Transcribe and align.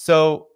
So 0.00 0.46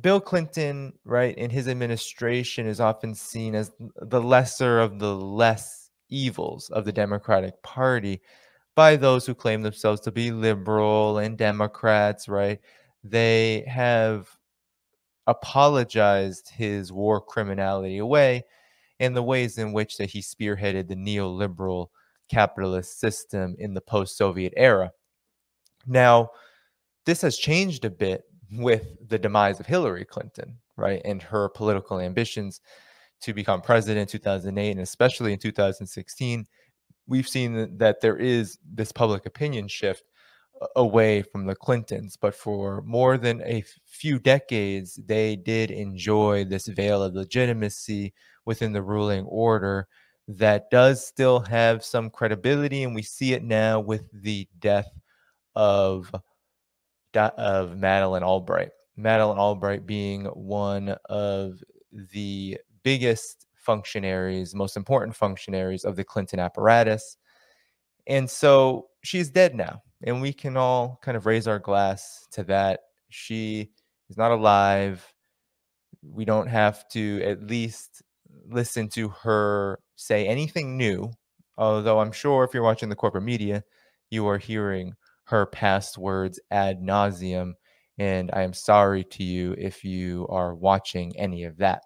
Bill 0.00 0.20
Clinton, 0.20 0.92
right, 1.04 1.38
in 1.38 1.50
his 1.50 1.68
administration 1.68 2.66
is 2.66 2.80
often 2.80 3.14
seen 3.14 3.54
as 3.54 3.70
the 3.78 4.20
lesser 4.20 4.80
of 4.80 4.98
the 4.98 5.14
less 5.14 5.90
evils 6.08 6.68
of 6.70 6.84
the 6.84 6.90
Democratic 6.90 7.62
Party 7.62 8.20
by 8.74 8.96
those 8.96 9.24
who 9.24 9.36
claim 9.36 9.62
themselves 9.62 10.00
to 10.00 10.10
be 10.10 10.32
liberal 10.32 11.18
and 11.18 11.38
Democrats, 11.38 12.28
right? 12.28 12.58
They 13.04 13.64
have 13.68 14.28
apologized 15.28 16.48
his 16.48 16.92
war 16.92 17.20
criminality 17.20 17.98
away 17.98 18.42
and 18.98 19.14
the 19.14 19.22
ways 19.22 19.58
in 19.58 19.72
which 19.72 19.96
that 19.98 20.10
he 20.10 20.22
spearheaded 20.22 20.88
the 20.88 20.96
neoliberal 20.96 21.86
capitalist 22.28 22.98
system 22.98 23.54
in 23.60 23.74
the 23.74 23.80
post-Soviet 23.80 24.54
era. 24.56 24.90
Now, 25.86 26.30
this 27.04 27.22
has 27.22 27.36
changed 27.36 27.84
a 27.84 27.90
bit 27.90 28.24
with 28.52 29.08
the 29.08 29.18
demise 29.18 29.60
of 29.60 29.66
Hillary 29.66 30.04
Clinton, 30.04 30.58
right, 30.76 31.00
and 31.04 31.22
her 31.22 31.48
political 31.48 32.00
ambitions 32.00 32.60
to 33.22 33.32
become 33.32 33.60
president 33.60 34.02
in 34.02 34.20
2008 34.20 34.70
and 34.72 34.80
especially 34.80 35.32
in 35.32 35.38
2016 35.38 36.44
we've 37.06 37.28
seen 37.28 37.76
that 37.78 38.00
there 38.00 38.16
is 38.16 38.58
this 38.64 38.92
public 38.92 39.26
opinion 39.26 39.68
shift 39.68 40.04
away 40.76 41.22
from 41.22 41.46
the 41.46 41.54
Clintons, 41.56 42.16
but 42.16 42.34
for 42.34 42.82
more 42.82 43.18
than 43.18 43.42
a 43.42 43.64
few 43.84 44.18
decades, 44.18 44.98
they 45.06 45.36
did 45.36 45.70
enjoy 45.70 46.44
this 46.44 46.68
veil 46.68 47.02
of 47.02 47.14
legitimacy 47.14 48.14
within 48.44 48.72
the 48.72 48.82
ruling 48.82 49.24
order 49.26 49.88
that 50.28 50.70
does 50.70 51.04
still 51.04 51.40
have 51.40 51.84
some 51.84 52.08
credibility, 52.08 52.84
and 52.84 52.94
we 52.94 53.02
see 53.02 53.32
it 53.32 53.42
now 53.42 53.80
with 53.80 54.04
the 54.12 54.48
death 54.60 54.90
of 55.56 56.14
of 57.16 57.76
Madeleine 57.76 58.22
Albright. 58.22 58.70
Madeleine 58.96 59.38
Albright 59.38 59.86
being 59.86 60.26
one 60.26 60.96
of 61.06 61.62
the 62.12 62.58
biggest 62.82 63.46
functionaries, 63.54 64.54
most 64.54 64.76
important 64.76 65.14
functionaries 65.16 65.84
of 65.84 65.96
the 65.96 66.04
Clinton 66.04 66.40
apparatus. 66.40 67.16
And 68.06 68.28
so 68.28 68.88
she's 69.02 69.30
dead 69.30 69.54
now 69.54 69.82
and 70.04 70.20
we 70.20 70.32
can 70.32 70.56
all 70.56 70.98
kind 71.02 71.16
of 71.16 71.26
raise 71.26 71.46
our 71.46 71.58
glass 71.58 72.26
to 72.32 72.42
that. 72.44 72.80
She 73.08 73.70
is 74.10 74.16
not 74.16 74.32
alive. 74.32 75.12
We 76.02 76.24
don't 76.24 76.48
have 76.48 76.88
to 76.90 77.22
at 77.22 77.46
least 77.46 78.02
listen 78.48 78.88
to 78.90 79.08
her 79.08 79.78
say 79.96 80.26
anything 80.26 80.76
new. 80.76 81.12
Although 81.56 82.00
I'm 82.00 82.12
sure 82.12 82.44
if 82.44 82.52
you're 82.52 82.62
watching 82.62 82.88
the 82.88 82.96
corporate 82.96 83.24
media, 83.24 83.62
you 84.10 84.26
are 84.26 84.38
hearing 84.38 84.94
her 85.24 85.46
past 85.46 85.98
words 85.98 86.40
ad 86.50 86.80
nauseum. 86.80 87.52
And 87.98 88.30
I 88.32 88.42
am 88.42 88.52
sorry 88.52 89.04
to 89.04 89.22
you 89.22 89.54
if 89.58 89.84
you 89.84 90.26
are 90.28 90.54
watching 90.54 91.16
any 91.16 91.44
of 91.44 91.58
that. 91.58 91.82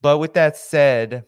But 0.00 0.18
with 0.18 0.34
that 0.34 0.56
said, 0.56 1.24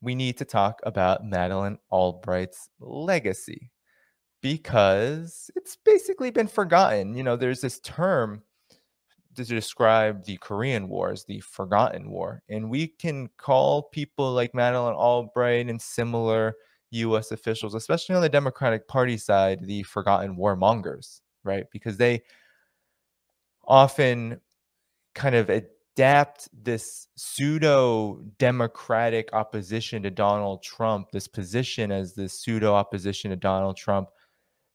we 0.00 0.14
need 0.14 0.38
to 0.38 0.44
talk 0.44 0.80
about 0.84 1.24
Madeleine 1.24 1.78
Albright's 1.92 2.68
legacy 2.80 3.70
because 4.42 5.50
it's 5.56 5.76
basically 5.84 6.30
been 6.30 6.48
forgotten. 6.48 7.14
You 7.14 7.22
know, 7.22 7.36
there's 7.36 7.60
this 7.60 7.80
term 7.80 8.42
to 9.36 9.44
describe 9.44 10.24
the 10.24 10.36
Korean 10.38 10.88
War 10.88 11.12
as 11.12 11.24
the 11.24 11.40
forgotten 11.40 12.10
war. 12.10 12.42
And 12.48 12.70
we 12.70 12.88
can 12.88 13.28
call 13.36 13.84
people 13.84 14.32
like 14.32 14.54
Madeleine 14.54 14.94
Albright 14.94 15.68
and 15.68 15.80
similar 15.80 16.54
US 16.90 17.32
officials, 17.32 17.74
especially 17.74 18.14
on 18.14 18.22
the 18.22 18.28
Democratic 18.28 18.88
Party 18.88 19.16
side, 19.16 19.60
the 19.62 19.82
forgotten 19.84 20.36
warmongers, 20.36 21.20
right? 21.44 21.66
Because 21.72 21.96
they 21.96 22.22
often 23.66 24.40
kind 25.14 25.34
of 25.34 25.50
adapt 25.50 26.48
this 26.52 27.08
pseudo 27.16 28.20
democratic 28.38 29.28
opposition 29.32 30.02
to 30.02 30.10
Donald 30.10 30.62
Trump, 30.62 31.10
this 31.12 31.28
position 31.28 31.92
as 31.92 32.14
the 32.14 32.28
pseudo 32.28 32.74
opposition 32.74 33.30
to 33.30 33.36
Donald 33.36 33.76
Trump 33.76 34.08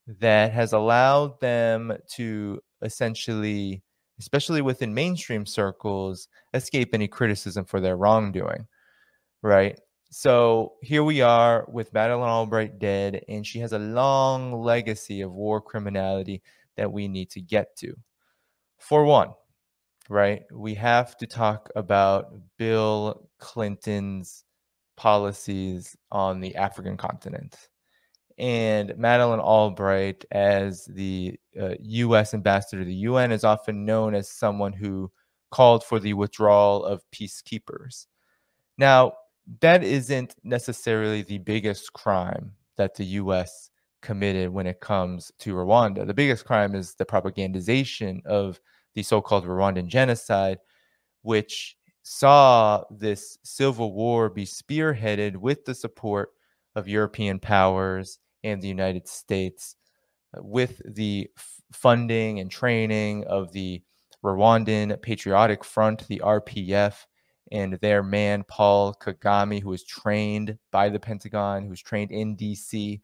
that 0.08 0.52
has 0.52 0.74
allowed 0.74 1.40
them 1.40 1.94
to 2.14 2.62
essentially, 2.82 3.84
especially 4.20 4.62
within 4.62 4.94
mainstream 4.94 5.46
circles, 5.46 6.28
escape 6.54 6.94
any 6.94 7.08
criticism 7.08 7.66
for 7.66 7.82
their 7.82 7.98
wrongdoing. 7.98 8.68
Right. 9.42 9.80
So 10.18 10.76
here 10.82 11.04
we 11.04 11.20
are 11.20 11.66
with 11.68 11.92
Madeleine 11.92 12.30
Albright 12.30 12.80
dead, 12.80 13.26
and 13.28 13.46
she 13.46 13.60
has 13.60 13.74
a 13.74 13.80
long 13.80 14.54
legacy 14.64 15.20
of 15.20 15.34
war 15.34 15.60
criminality 15.60 16.42
that 16.78 16.90
we 16.90 17.10
need 17.10 17.30
to 17.32 17.42
get 17.42 17.76
to. 17.80 17.94
For 18.80 19.04
one, 19.04 19.34
right, 20.08 20.44
we 20.54 20.74
have 20.76 21.18
to 21.18 21.28
talk 21.28 21.70
about 21.76 22.34
Bill 22.58 23.28
Clinton's 23.40 24.46
policies 24.96 25.98
on 26.14 26.40
the 26.40 26.56
African 26.56 26.96
continent 26.96 27.68
and 28.38 28.98
Madeleine 28.98 29.42
Albright, 29.42 30.24
as 30.32 30.86
the 30.86 31.38
uh, 31.62 31.76
U.S. 31.78 32.34
ambassador 32.34 32.84
to 32.84 32.86
the 32.86 32.94
UN, 32.94 33.34
is 33.34 33.44
often 33.44 33.84
known 33.84 34.16
as 34.16 34.32
someone 34.32 34.72
who 34.72 35.12
called 35.52 35.84
for 35.84 36.00
the 36.00 36.14
withdrawal 36.14 36.86
of 36.86 37.04
peacekeepers. 37.14 38.06
Now, 38.78 39.14
that 39.62 39.84
isn't 39.84 40.36
necessarily 40.44 41.22
the 41.22 41.38
biggest 41.40 41.94
crime 41.94 42.52
that 42.78 42.96
the 42.96 43.06
U.S. 43.06 43.70
committed 44.02 44.50
when 44.50 44.68
it 44.68 44.80
comes 44.80 45.32
to 45.40 45.54
Rwanda. 45.54 46.06
The 46.06 46.14
biggest 46.14 46.46
crime 46.46 46.76
is 46.76 46.96
the 46.96 47.06
propagandization 47.06 48.26
of 48.26 48.60
the 48.96 49.04
so 49.04 49.22
called 49.22 49.46
Rwandan 49.46 49.88
genocide, 49.88 50.60
which 51.22 51.78
saw 52.04 52.84
this 52.90 53.38
civil 53.44 53.94
war 53.94 54.30
be 54.30 54.46
spearheaded 54.46 55.36
with 55.36 55.66
the 55.66 55.76
support 55.76 56.30
of 56.76 56.88
European 56.88 57.40
powers 57.40 58.20
and 58.44 58.62
the 58.62 58.68
United 58.68 59.08
States 59.08 59.76
uh, 60.38 60.42
with 60.44 60.82
the 60.96 61.30
f- 61.36 61.62
funding 61.72 62.40
and 62.40 62.52
training 62.52 63.24
of 63.26 63.52
the 63.54 63.82
Rwandan 64.24 65.02
Patriotic 65.02 65.64
Front, 65.64 66.08
the 66.08 66.22
RPF, 66.24 67.06
and 67.52 67.74
their 67.76 68.04
man, 68.04 68.44
Paul 68.48 68.94
Kagame, 68.96 69.62
who 69.62 69.70
was 69.70 69.84
trained 69.84 70.58
by 70.72 70.90
the 70.90 71.00
Pentagon, 71.00 71.64
who 71.64 71.70
was 71.70 71.82
trained 71.82 72.12
in 72.12 72.36
DC. 72.36 73.02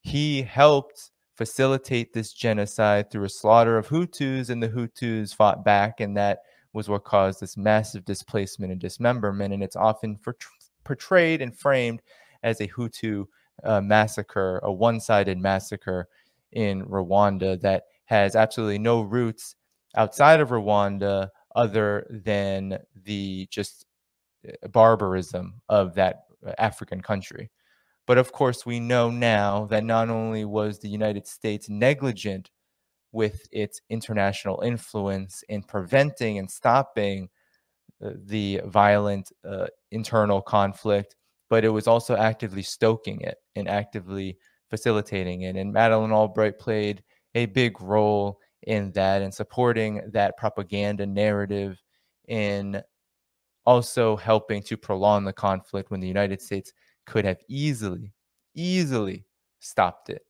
He 0.00 0.42
helped 0.42 1.10
facilitate 1.34 2.12
this 2.12 2.32
genocide 2.32 3.10
through 3.10 3.24
a 3.24 3.30
slaughter 3.30 3.78
of 3.78 3.88
Hutus, 3.88 4.50
and 4.50 4.62
the 4.62 4.68
Hutus 4.68 5.34
fought 5.34 5.64
back, 5.64 6.00
and 6.00 6.16
that 6.16 6.40
was 6.72 6.88
what 6.88 7.04
caused 7.04 7.40
this 7.40 7.56
massive 7.56 8.04
displacement 8.04 8.72
and 8.72 8.80
dismemberment. 8.80 9.52
And 9.52 9.62
it's 9.62 9.76
often 9.76 10.18
portrayed 10.84 11.42
and 11.42 11.56
framed 11.56 12.02
as 12.42 12.60
a 12.60 12.68
Hutu 12.68 13.26
uh, 13.64 13.80
massacre, 13.80 14.60
a 14.62 14.72
one 14.72 15.00
sided 15.00 15.38
massacre 15.38 16.08
in 16.52 16.84
Rwanda 16.84 17.60
that 17.60 17.84
has 18.06 18.36
absolutely 18.36 18.78
no 18.78 19.02
roots 19.02 19.54
outside 19.96 20.40
of 20.40 20.50
Rwanda 20.50 21.28
other 21.54 22.06
than 22.10 22.78
the 23.04 23.46
just 23.50 23.86
uh, 24.48 24.68
barbarism 24.68 25.60
of 25.68 25.94
that 25.94 26.24
uh, 26.46 26.52
African 26.58 27.00
country. 27.00 27.50
But 28.06 28.18
of 28.18 28.32
course, 28.32 28.66
we 28.66 28.80
know 28.80 29.10
now 29.10 29.66
that 29.66 29.84
not 29.84 30.10
only 30.10 30.44
was 30.44 30.78
the 30.78 30.88
United 30.88 31.26
States 31.26 31.68
negligent 31.68 32.50
with 33.12 33.46
its 33.52 33.80
international 33.90 34.60
influence 34.64 35.44
in 35.48 35.62
preventing 35.62 36.38
and 36.38 36.50
stopping 36.50 37.28
uh, 38.04 38.10
the 38.24 38.60
violent 38.64 39.30
uh, 39.48 39.66
internal 39.90 40.40
conflict, 40.42 41.14
but 41.48 41.64
it 41.64 41.68
was 41.68 41.86
also 41.86 42.16
actively 42.16 42.62
stoking 42.62 43.20
it 43.20 43.36
and 43.54 43.68
actively 43.68 44.38
facilitating 44.70 45.42
it. 45.42 45.54
And 45.54 45.72
Madeleine 45.72 46.10
Albright 46.10 46.58
played 46.58 47.02
a 47.34 47.46
big 47.46 47.80
role 47.80 48.40
in 48.64 48.92
that 48.92 49.22
and 49.22 49.32
supporting 49.32 50.02
that 50.12 50.36
propaganda 50.36 51.06
narrative 51.06 51.82
in 52.28 52.82
also 53.64 54.16
helping 54.16 54.62
to 54.62 54.76
prolong 54.76 55.24
the 55.24 55.32
conflict 55.32 55.90
when 55.90 56.00
the 56.00 56.08
United 56.08 56.40
States 56.40 56.72
could 57.06 57.24
have 57.24 57.38
easily, 57.48 58.12
easily 58.54 59.24
stopped 59.60 60.10
it. 60.10 60.22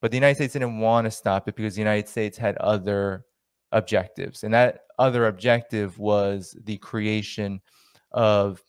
But 0.00 0.10
the 0.10 0.16
United 0.16 0.36
States 0.36 0.54
didn't 0.54 0.78
want 0.78 1.04
to 1.04 1.10
stop 1.10 1.48
it 1.48 1.56
because 1.56 1.74
the 1.74 1.80
United 1.80 2.08
States 2.08 2.38
had 2.38 2.56
other 2.56 3.24
objectives. 3.72 4.44
And 4.44 4.52
that 4.54 4.80
other 4.98 5.26
objective 5.26 5.98
was 5.98 6.56
the 6.64 6.78
creation 6.78 7.60
of 8.12 8.62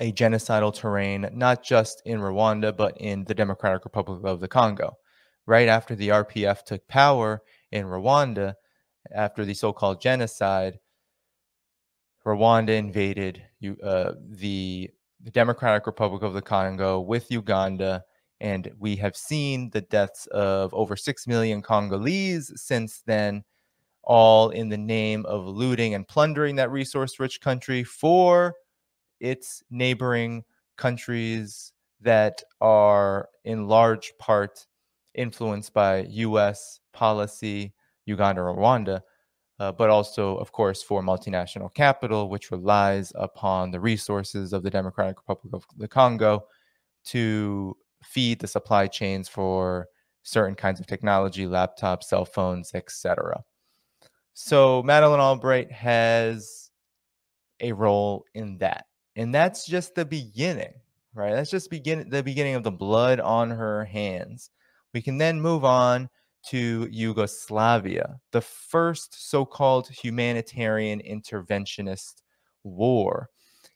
a 0.00 0.12
genocidal 0.12 0.72
terrain, 0.72 1.28
not 1.32 1.62
just 1.62 2.02
in 2.04 2.20
Rwanda, 2.20 2.76
but 2.76 2.96
in 2.98 3.24
the 3.24 3.34
Democratic 3.34 3.84
Republic 3.84 4.20
of 4.24 4.40
the 4.40 4.48
Congo. 4.48 4.96
Right 5.46 5.68
after 5.68 5.94
the 5.94 6.08
RPF 6.08 6.64
took 6.64 6.86
power 6.88 7.42
in 7.72 7.86
Rwanda, 7.86 8.54
after 9.12 9.44
the 9.44 9.54
so 9.54 9.72
called 9.72 10.00
genocide, 10.00 10.78
Rwanda 12.26 12.70
invaded 12.70 13.42
uh, 13.82 14.12
the, 14.28 14.90
the 15.22 15.30
Democratic 15.30 15.86
Republic 15.86 16.22
of 16.22 16.34
the 16.34 16.42
Congo 16.42 17.00
with 17.00 17.30
Uganda. 17.30 18.04
And 18.40 18.70
we 18.78 18.96
have 18.96 19.16
seen 19.16 19.70
the 19.70 19.80
deaths 19.80 20.26
of 20.28 20.72
over 20.74 20.96
6 20.96 21.26
million 21.26 21.62
Congolese 21.62 22.52
since 22.56 23.02
then. 23.06 23.44
all 24.02 24.50
in 24.50 24.68
the 24.70 24.78
name 24.78 25.26
of 25.26 25.46
looting 25.46 25.94
and 25.94 26.08
plundering 26.08 26.56
that 26.56 26.70
resource 26.70 27.20
rich 27.20 27.40
country 27.40 27.84
for 27.84 28.54
its 29.20 29.62
neighboring 29.70 30.44
countries 30.76 31.72
that 32.00 32.42
are 32.60 33.28
in 33.44 33.68
large 33.68 34.12
part 34.18 34.66
influenced 35.14 35.74
by 35.74 36.06
US 36.08 36.80
policy, 36.98 37.72
Uganda 38.06 38.42
Rwanda, 38.42 39.00
uh, 39.60 39.70
but 39.70 39.88
also, 39.88 40.36
of 40.38 40.50
course, 40.50 40.82
for 40.82 41.00
multinational 41.00 41.72
capital, 41.72 42.28
which 42.28 42.50
relies 42.50 43.12
upon 43.14 43.70
the 43.70 43.78
resources 43.78 44.52
of 44.52 44.64
the 44.64 44.70
Democratic 44.70 45.16
Republic 45.18 45.54
of 45.54 45.64
the 45.76 45.86
Congo 45.86 46.44
to 47.04 47.76
feed 48.02 48.40
the 48.40 48.48
supply 48.48 48.88
chains 48.88 49.28
for 49.28 49.86
certain 50.22 50.56
kinds 50.56 50.80
of 50.80 50.86
technology, 50.86 51.46
laptops, 51.46 52.04
cell 52.04 52.24
phones, 52.24 52.72
etc. 52.74 53.42
So 54.34 54.82
Madeleine 54.82 55.20
Albright 55.20 55.70
has 55.70 56.70
a 57.60 57.72
role 57.72 58.24
in 58.34 58.58
that. 58.58 58.86
And 59.16 59.34
that's 59.34 59.66
just 59.66 59.94
the 59.94 60.04
beginning, 60.04 60.74
right? 61.14 61.34
That's 61.34 61.50
just 61.50 61.70
begin 61.70 62.08
the 62.10 62.22
beginning 62.22 62.54
of 62.54 62.62
the 62.62 62.70
blood 62.70 63.20
on 63.20 63.50
her 63.50 63.84
hands. 63.84 64.50
We 64.94 65.02
can 65.02 65.18
then 65.18 65.40
move 65.40 65.64
on 65.64 66.08
to 66.46 66.88
Yugoslavia, 66.90 68.18
the 68.32 68.40
first 68.40 69.28
so 69.30 69.44
called 69.44 69.88
humanitarian 69.88 71.00
interventionist 71.00 72.22
war. 72.64 73.28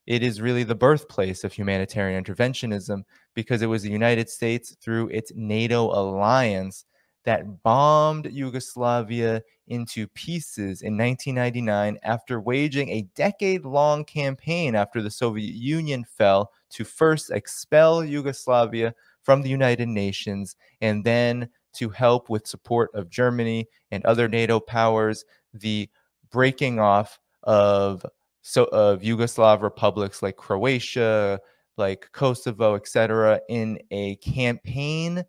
It 0.07 0.23
is 0.23 0.41
really 0.41 0.65
the 0.65 0.75
birthplace 0.75 1.45
of 1.45 1.53
humanitarian 1.53 2.23
interventionism 2.23 3.03
because 3.35 3.63
it 3.63 3.67
was 3.67 3.83
the 3.83 3.91
United 3.91 4.29
States 4.29 4.77
through 4.81 5.09
its 5.09 5.33
NATO 5.35 5.91
alliance 5.91 6.85
that 7.25 7.63
bombed 7.63 8.27
Yugoslavia 8.33 9.43
into 9.69 10.09
pieces 10.09 10.83
in 10.83 10.97
1999 10.99 11.99
after 12.03 12.41
waging 12.41 12.89
a 12.89 13.07
decade 13.15 13.65
long 13.65 14.05
campaign 14.05 14.75
after 14.75 15.01
the 15.01 15.11
Soviet 15.11 15.55
Union 15.55 16.05
fell 16.05 16.51
to 16.71 16.85
first 16.85 17.31
expel 17.31 18.05
Yugoslavia 18.05 18.93
from 19.23 19.43
the 19.43 19.49
United 19.49 19.89
Nations 19.89 20.57
and 20.81 21.05
then 21.05 21.49
to 21.75 21.89
help 21.89 22.29
with 22.29 22.47
support 22.47 22.91
of 22.95 23.11
Germany 23.11 23.69
and 23.91 24.05
other 24.05 24.29
NATO 24.29 24.61
powers 24.61 25.25
the 25.55 25.89
breaking 26.31 26.79
off 26.79 27.19
of 27.43 28.05
so 28.43 28.65
of 28.65 29.03
Yugoslav 29.03 29.63
republics 29.63 30.23
like 30.23 30.37
Croatia, 30.37 31.41
like 31.77 32.11
Kosovo, 32.13 32.75
etc., 32.75 33.41
in 33.49 33.79
a 33.91 34.17
campaign 34.17 35.25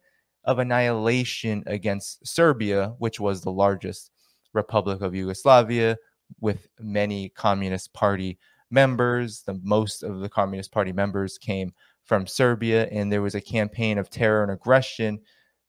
of 0.46 0.60
annihilation 0.60 1.64
against 1.68 2.26
Serbia, 2.28 2.96
which 2.98 3.20
was 3.20 3.42
the 3.42 3.52
largest 3.52 4.12
republic 4.54 5.02
of 5.02 5.16
Yugoslavia, 5.16 5.98
with 6.42 6.68
many 6.80 7.30
Communist 7.30 7.94
Party 7.94 8.38
members. 8.72 9.44
The 9.44 9.60
most 9.64 10.04
of 10.04 10.20
the 10.20 10.30
Communist 10.30 10.72
Party 10.72 10.92
members 10.92 11.38
came 11.38 11.72
from 12.04 12.28
Serbia, 12.28 12.88
and 12.92 13.12
there 13.12 13.22
was 13.22 13.36
a 13.36 13.42
campaign 13.42 13.98
of 13.98 14.10
terror 14.10 14.44
and 14.44 14.52
aggression, 14.52 15.20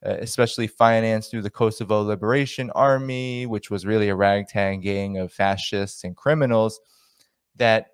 especially 0.01 0.67
financed 0.67 1.31
through 1.31 1.41
the 1.41 1.49
Kosovo 1.49 2.01
Liberation 2.01 2.69
Army, 2.71 3.45
which 3.45 3.69
was 3.69 3.85
really 3.85 4.09
a 4.09 4.15
ragtag 4.15 4.81
gang 4.81 5.17
of 5.17 5.31
fascists 5.31 6.03
and 6.03 6.15
criminals 6.15 6.79
that 7.55 7.87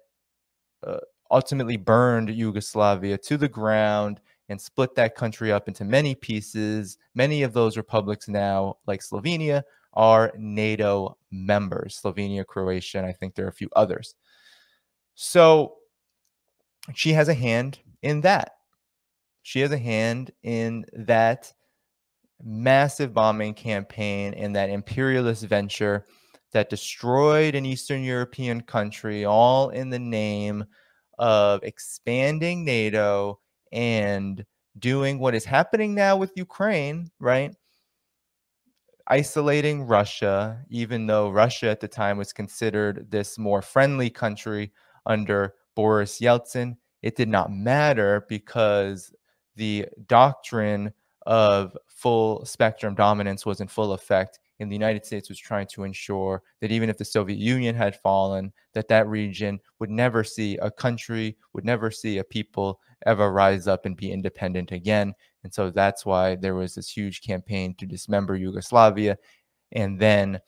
uh, 0.86 0.98
ultimately 1.30 1.78
burned 1.78 2.30
Yugoslavia 2.30 3.18
to 3.18 3.38
the 3.38 3.48
ground 3.48 4.20
and 4.50 4.60
split 4.60 4.96
that 4.96 5.16
country 5.16 5.52
up 5.52 5.68
into 5.68 5.86
many 5.86 6.14
pieces. 6.14 6.98
Many 7.16 7.44
of 7.44 7.54
those 7.54 7.78
republics 7.78 8.28
now, 8.28 8.78
like 8.86 9.02
Slovenia, 9.02 9.64
are 9.94 10.34
NATO 10.38 11.18
members 11.32 12.02
Slovenia, 12.02 12.46
Croatia, 12.46 12.98
and 12.98 13.08
I 13.08 13.14
think 13.14 13.36
there 13.36 13.46
are 13.46 13.50
a 13.50 13.54
few 13.54 13.70
others. 13.76 14.16
So 15.16 15.76
she 16.94 17.14
has 17.14 17.30
a 17.30 17.34
hand 17.34 17.80
in 18.02 18.22
that. 18.22 18.54
She 19.44 19.60
has 19.62 19.72
a 19.72 19.78
hand 19.78 20.32
in 20.44 20.86
that 20.94 21.54
massive 22.44 23.14
bombing 23.14 23.54
campaign 23.54 24.34
and 24.34 24.56
that 24.56 24.70
imperialist 24.70 25.46
venture 25.46 26.06
that 26.52 26.70
destroyed 26.70 27.56
an 27.56 27.66
Eastern 27.66 28.04
European 28.04 28.62
country, 28.62 29.26
all 29.26 29.70
in 29.70 29.90
the 29.90 30.00
name 30.00 30.66
of 31.18 31.64
expanding 31.64 32.66
NATO 32.66 33.40
and 33.72 34.46
doing 34.80 35.20
what 35.20 35.36
is 35.36 35.46
happening 35.46 35.94
now 35.94 36.18
with 36.18 36.32
Ukraine, 36.36 37.10
right? 37.20 37.56
Isolating 39.08 39.84
Russia, 39.84 40.64
even 40.70 41.08
though 41.08 41.30
Russia 41.30 41.70
at 41.70 41.80
the 41.80 41.88
time 41.88 42.18
was 42.18 42.34
considered 42.34 43.10
this 43.10 43.38
more 43.38 43.62
friendly 43.62 44.10
country 44.10 44.72
under 45.06 45.56
Boris 45.76 46.20
Yeltsin, 46.20 46.78
it 47.02 47.16
did 47.16 47.30
not 47.30 47.52
matter 47.52 48.26
because 48.30 49.14
the 49.56 49.88
doctrine 50.08 50.94
of 51.24 51.78
full 51.88 52.46
spectrum 52.46 52.96
dominance 52.96 53.46
was 53.46 53.62
in 53.62 53.68
full 53.68 53.94
effect 53.94 54.40
and 54.62 54.72
the 54.72 54.76
United 54.76 55.04
States 55.06 55.28
was 55.28 55.40
trying 55.40 55.66
to 55.66 55.84
ensure 55.84 56.44
that 56.60 56.72
even 56.72 56.88
if 56.88 56.98
the 56.98 57.04
Soviet 57.06 57.40
Union 57.40 57.74
had 57.74 58.00
fallen, 58.00 58.54
that 58.74 58.88
that 58.90 59.08
region 59.08 59.60
would 59.80 59.90
never 59.90 60.24
see 60.24 60.56
a 60.58 60.70
country, 60.70 61.36
would 61.54 61.66
never 61.66 61.90
see 61.90 62.20
a 62.20 62.24
people 62.24 62.80
ever 63.08 63.32
rise 63.32 63.68
up 63.68 63.88
and 63.88 63.98
be 63.98 64.12
independent 64.12 64.72
again. 64.72 65.16
And 65.44 65.52
so 65.52 65.72
that's 65.72 66.06
why 66.06 66.36
there 66.36 66.54
was 66.54 66.76
this 66.76 66.90
huge 66.90 67.22
campaign 67.22 67.74
to 67.80 67.88
dismember 67.88 68.36
Yugoslavia 68.36 69.18
and 69.72 70.00
then 70.00 70.40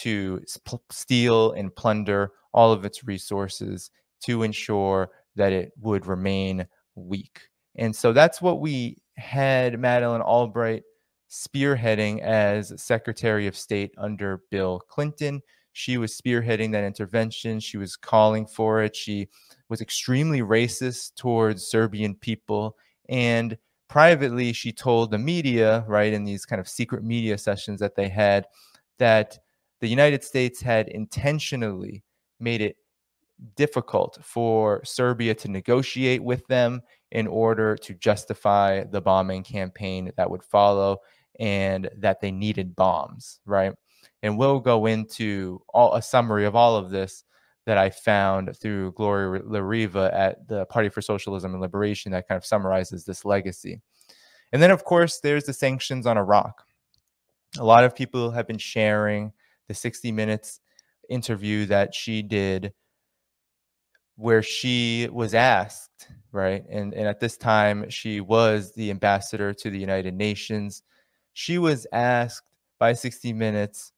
to 0.00 0.42
steal 0.90 1.52
and 1.52 1.74
plunder 1.74 2.32
all 2.52 2.72
of 2.72 2.84
its 2.84 3.04
resources 3.04 3.90
to 4.24 4.42
ensure 4.42 5.10
that 5.36 5.52
it 5.52 5.72
would 5.80 6.06
remain 6.06 6.66
weak. 6.94 7.40
And 7.76 7.96
so 7.96 8.12
that's 8.12 8.42
what 8.42 8.60
we 8.60 8.98
had 9.16 9.78
Madeleine 9.78 10.22
Albright 10.22 10.82
spearheading 11.30 12.20
as 12.20 12.80
Secretary 12.80 13.46
of 13.46 13.56
State 13.56 13.92
under 13.98 14.42
Bill 14.50 14.80
Clinton. 14.88 15.42
She 15.72 15.98
was 15.98 16.18
spearheading 16.18 16.72
that 16.72 16.84
intervention. 16.84 17.60
She 17.60 17.76
was 17.76 17.96
calling 17.96 18.46
for 18.46 18.82
it. 18.82 18.96
She 18.96 19.28
was 19.68 19.80
extremely 19.80 20.40
racist 20.40 21.16
towards 21.16 21.66
Serbian 21.66 22.14
people. 22.14 22.76
And 23.08 23.58
privately, 23.88 24.52
she 24.52 24.72
told 24.72 25.10
the 25.10 25.18
media, 25.18 25.84
right, 25.86 26.12
in 26.12 26.24
these 26.24 26.46
kind 26.46 26.60
of 26.60 26.68
secret 26.68 27.04
media 27.04 27.36
sessions 27.36 27.80
that 27.80 27.94
they 27.94 28.08
had, 28.08 28.46
that 28.98 29.38
the 29.80 29.88
United 29.88 30.24
States 30.24 30.62
had 30.62 30.88
intentionally 30.88 32.02
made 32.40 32.62
it 32.62 32.76
difficult 33.54 34.18
for 34.22 34.82
Serbia 34.84 35.34
to 35.34 35.48
negotiate 35.48 36.22
with 36.22 36.46
them 36.46 36.80
in 37.12 37.26
order 37.26 37.76
to 37.76 37.94
justify 37.94 38.84
the 38.84 39.00
bombing 39.00 39.42
campaign 39.42 40.12
that 40.16 40.30
would 40.30 40.42
follow 40.42 40.98
and 41.38 41.88
that 41.98 42.20
they 42.20 42.30
needed 42.30 42.76
bombs, 42.76 43.40
right? 43.46 43.72
And 44.22 44.38
we'll 44.38 44.60
go 44.60 44.86
into 44.86 45.62
all 45.68 45.94
a 45.94 46.02
summary 46.02 46.46
of 46.46 46.56
all 46.56 46.76
of 46.76 46.90
this 46.90 47.24
that 47.66 47.78
I 47.78 47.90
found 47.90 48.56
through 48.56 48.92
Gloria 48.92 49.42
La 49.44 49.58
Riva 49.58 50.10
at 50.14 50.48
the 50.48 50.66
Party 50.66 50.88
for 50.88 51.00
Socialism 51.00 51.52
and 51.52 51.60
Liberation 51.60 52.12
that 52.12 52.28
kind 52.28 52.36
of 52.36 52.46
summarizes 52.46 53.04
this 53.04 53.24
legacy. 53.24 53.80
And 54.52 54.62
then, 54.62 54.70
of 54.70 54.84
course, 54.84 55.20
there's 55.20 55.44
the 55.44 55.52
sanctions 55.52 56.06
on 56.06 56.16
Iraq. 56.16 56.62
A 57.58 57.64
lot 57.64 57.84
of 57.84 57.94
people 57.94 58.30
have 58.30 58.46
been 58.46 58.58
sharing 58.58 59.32
the 59.68 59.74
60 59.74 60.12
Minutes 60.12 60.60
interview 61.10 61.66
that 61.66 61.94
she 61.94 62.22
did 62.22 62.72
where 64.16 64.42
she 64.42 65.08
was 65.12 65.34
asked, 65.34 66.08
right? 66.36 66.64
And, 66.70 66.94
and 66.94 67.08
at 67.08 67.18
this 67.18 67.36
time, 67.36 67.90
she 67.90 68.20
was 68.20 68.72
the 68.74 68.90
ambassador 68.90 69.52
to 69.54 69.70
the 69.70 69.78
United 69.78 70.14
Nations 70.14 70.82
she 71.38 71.58
was 71.58 71.86
asked 71.92 72.48
by 72.78 72.94
60 72.94 73.34
Minutes, 73.34 73.92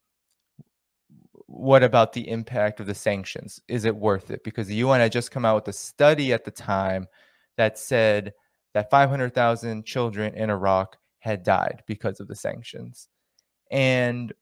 what 1.45 1.83
about 1.83 2.11
the 2.11 2.29
impact 2.29 2.81
of 2.81 2.85
the 2.85 2.93
sanctions? 2.93 3.61
Is 3.69 3.85
it 3.85 3.95
worth 3.95 4.29
it? 4.29 4.43
Because 4.43 4.67
the 4.67 4.75
UN 4.75 4.99
had 4.99 5.13
just 5.13 5.31
come 5.31 5.45
out 5.45 5.55
with 5.55 5.69
a 5.69 5.73
study 5.73 6.33
at 6.33 6.43
the 6.43 6.51
time 6.51 7.07
that 7.55 7.79
said 7.79 8.33
that 8.73 8.91
500,000 8.91 9.85
children 9.85 10.33
in 10.35 10.49
Iraq 10.49 10.97
had 11.19 11.43
died 11.43 11.81
because 11.87 12.19
of 12.19 12.27
the 12.27 12.35
sanctions. 12.35 13.07
And 13.71 14.33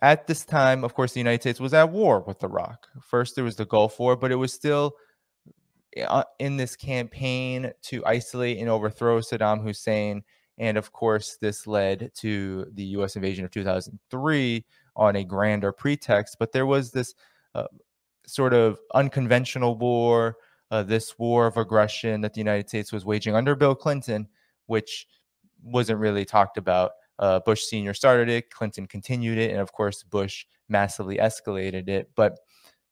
at 0.00 0.28
this 0.28 0.44
time, 0.44 0.84
of 0.84 0.94
course, 0.94 1.12
the 1.12 1.20
United 1.20 1.40
States 1.40 1.58
was 1.58 1.74
at 1.74 1.90
war 1.90 2.20
with 2.20 2.44
Iraq. 2.44 2.86
First, 3.02 3.34
there 3.34 3.42
was 3.42 3.56
the 3.56 3.66
Gulf 3.66 3.98
War, 3.98 4.14
but 4.14 4.30
it 4.30 4.36
was 4.36 4.52
still 4.52 4.94
in 6.38 6.56
this 6.56 6.76
campaign 6.76 7.72
to 7.82 8.04
isolate 8.06 8.58
and 8.58 8.68
overthrow 8.68 9.20
Saddam 9.20 9.62
Hussein 9.62 10.22
and 10.58 10.76
of 10.76 10.92
course, 10.92 11.36
this 11.40 11.66
led 11.66 12.10
to 12.16 12.66
the 12.74 12.84
US 12.98 13.16
invasion 13.16 13.44
of 13.44 13.50
2003 13.50 14.64
on 14.96 15.16
a 15.16 15.24
grander 15.24 15.72
pretext. 15.72 16.36
But 16.38 16.52
there 16.52 16.66
was 16.66 16.92
this 16.92 17.14
uh, 17.54 17.66
sort 18.26 18.54
of 18.54 18.78
unconventional 18.94 19.76
war, 19.76 20.36
uh, 20.70 20.82
this 20.84 21.18
war 21.18 21.46
of 21.46 21.56
aggression 21.56 22.20
that 22.20 22.34
the 22.34 22.40
United 22.40 22.68
States 22.68 22.92
was 22.92 23.04
waging 23.04 23.34
under 23.34 23.56
Bill 23.56 23.74
Clinton, 23.74 24.28
which 24.66 25.06
wasn't 25.62 25.98
really 25.98 26.24
talked 26.24 26.58
about 26.58 26.92
Uh, 27.20 27.38
Bush 27.38 27.62
Sr. 27.62 27.94
started 27.94 28.28
it, 28.28 28.50
Clinton 28.50 28.88
continued 28.88 29.38
it, 29.38 29.52
and 29.52 29.60
of 29.60 29.70
course, 29.70 30.02
Bush 30.02 30.46
massively 30.68 31.18
escalated 31.18 31.88
it. 31.88 32.10
But 32.16 32.40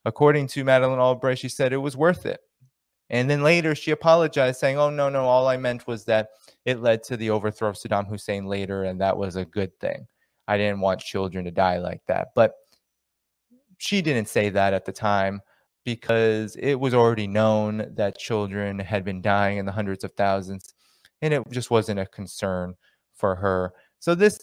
according 0.04 0.46
to 0.54 0.62
Madeleine 0.62 1.00
Albright, 1.00 1.40
she 1.40 1.48
said 1.48 1.72
it 1.72 1.78
was 1.78 1.96
worth 1.96 2.24
it. 2.24 2.40
And 3.12 3.28
then 3.28 3.42
later 3.42 3.74
she 3.74 3.90
apologized, 3.90 4.58
saying, 4.58 4.78
Oh, 4.78 4.90
no, 4.90 5.08
no, 5.08 5.24
all 5.24 5.46
I 5.46 5.58
meant 5.58 5.86
was 5.86 6.04
that 6.06 6.30
it 6.64 6.80
led 6.80 7.02
to 7.04 7.16
the 7.16 7.30
overthrow 7.30 7.68
of 7.68 7.76
Saddam 7.76 8.08
Hussein 8.08 8.46
later, 8.46 8.84
and 8.84 9.00
that 9.00 9.16
was 9.16 9.36
a 9.36 9.44
good 9.44 9.78
thing. 9.78 10.06
I 10.48 10.56
didn't 10.56 10.80
want 10.80 11.00
children 11.00 11.44
to 11.44 11.50
die 11.50 11.78
like 11.78 12.00
that. 12.06 12.28
But 12.34 12.54
she 13.78 14.02
didn't 14.02 14.28
say 14.28 14.48
that 14.50 14.74
at 14.74 14.84
the 14.84 14.92
time 14.92 15.42
because 15.84 16.56
it 16.56 16.74
was 16.74 16.94
already 16.94 17.26
known 17.26 17.92
that 17.94 18.18
children 18.18 18.78
had 18.78 19.04
been 19.04 19.20
dying 19.20 19.58
in 19.58 19.66
the 19.66 19.72
hundreds 19.72 20.04
of 20.04 20.12
thousands, 20.12 20.74
and 21.20 21.34
it 21.34 21.42
just 21.50 21.70
wasn't 21.70 22.00
a 22.00 22.06
concern 22.06 22.74
for 23.14 23.34
her. 23.36 23.72
So, 23.98 24.14
this 24.14 24.38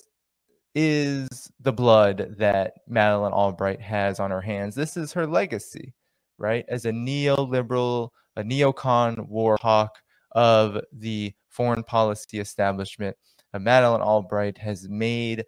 is 0.76 1.52
the 1.60 1.74
blood 1.74 2.36
that 2.38 2.74
Madeleine 2.88 3.34
Albright 3.34 3.82
has 3.82 4.20
on 4.20 4.32
her 4.32 4.42
hands. 4.42 4.76
This 4.76 4.96
is 4.96 5.14
her 5.14 5.26
legacy, 5.26 5.94
right? 6.40 6.66
As 6.68 6.86
a 6.86 6.92
neoliberal, 6.92 8.10
a 8.36 8.44
neocon 8.44 9.28
war 9.28 9.58
hawk 9.62 10.00
of 10.32 10.80
the 10.92 11.34
foreign 11.50 11.84
policy 11.84 12.40
establishment, 12.40 13.16
uh, 13.54 13.60
Madeleine 13.60 14.02
Albright 14.02 14.58
has 14.58 14.88
made 14.88 15.46